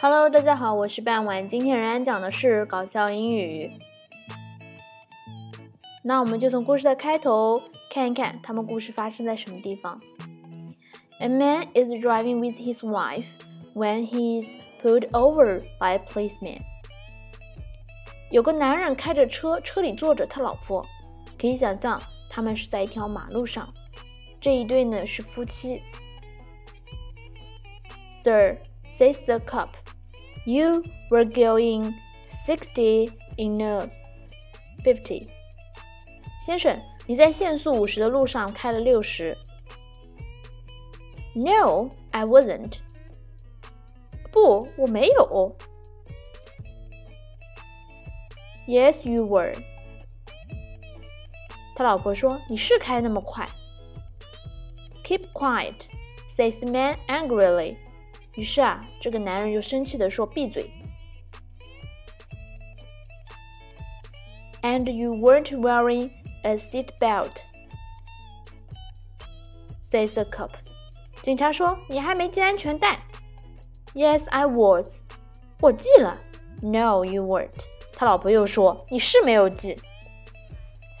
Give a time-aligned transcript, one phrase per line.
[0.00, 3.68] Hello，大家好，我是半晚，今天仍然讲的是搞笑英语。
[6.04, 7.60] 那我们就从故事的开头
[7.90, 10.00] 看一看，他们故事发生在什么地方。
[11.18, 13.26] A man is driving with his wife
[13.74, 14.46] when he's
[14.80, 16.60] pulled over by a policeman.
[18.30, 20.86] 有个男人开着车，车里坐着他老婆。
[21.36, 23.68] 可以想象，他们是在一条马路上。
[24.40, 25.82] 这一对呢是夫妻。
[28.22, 28.58] Sir,
[28.97, 29.69] says the cop,
[30.45, 31.93] you were going
[32.45, 33.89] sixty in a
[34.83, 35.27] fifty.
[36.45, 36.77] 先生，
[37.07, 39.37] 你在限速五十的路上开了六十。
[41.33, 42.79] No, I wasn't.
[44.31, 45.55] 不，我没有。
[48.67, 49.55] Yes, you were.
[51.75, 53.47] 他老婆说：“你是开那么快。”
[55.03, 55.87] Keep quiet,
[56.29, 57.77] says the man angrily.
[58.37, 60.69] 于是啊，这个男人就生气地说：“闭嘴。”
[64.63, 66.11] And you weren't wearing
[66.43, 67.43] a seat belt,
[69.83, 70.51] says the cop.
[71.21, 72.99] 警察说：“你还没系安全带。”
[73.93, 75.01] Yes, I was.
[75.61, 76.19] 我系了。
[76.61, 77.65] No, you weren't.
[77.93, 79.77] 他老婆又说：“你是没有系。”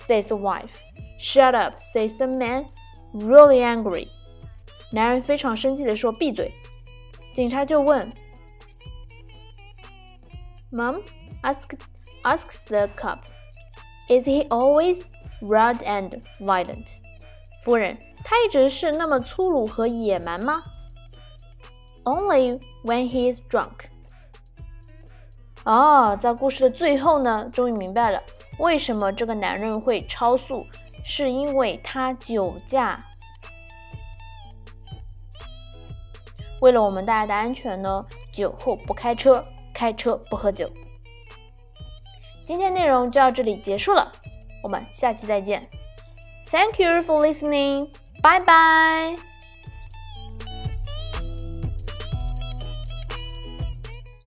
[0.05, 0.75] Says the wife.
[1.17, 2.67] Shut up, says the man,
[3.13, 4.09] really angry.
[4.91, 6.53] 男人非常生气地说：“闭嘴。”
[7.38, 8.10] 警察就问
[10.72, 11.04] ：“Mom,
[11.44, 11.78] asked
[12.24, 13.20] asks the cop,
[14.08, 15.04] is he always
[15.40, 16.88] rude and violent？”
[17.62, 20.64] 夫人，他一直是那么粗鲁和野蛮吗
[22.02, 23.84] ？Only when he is drunk。
[25.62, 28.20] 哦，在故事的最后呢，终于明白了
[28.58, 30.66] 为什么这个男人会超速，
[31.04, 33.04] 是因为他酒驾。
[36.60, 40.70] 为了我们大家的安全呢，酒后不开车，开车不喝酒。
[42.44, 44.10] 今天内容就到这里结束了，
[44.62, 45.68] 我们下期再见。
[46.46, 47.88] Thank you for listening.
[48.22, 49.37] Bye bye.